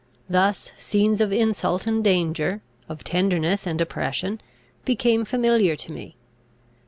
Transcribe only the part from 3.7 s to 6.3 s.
oppression, became familiar to me.